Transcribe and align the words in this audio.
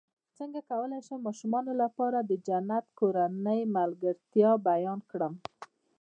څنګه 0.37 0.59
کولی 0.69 0.99
شم 1.07 1.19
د 1.21 1.25
ماشومانو 1.25 1.71
لپاره 1.83 2.17
د 2.21 2.31
جنت 2.47 2.85
د 2.89 2.95
کورنۍ 2.99 3.61
ملګرتیا 3.77 4.51
بیان 4.67 4.99
کړم 5.11 5.33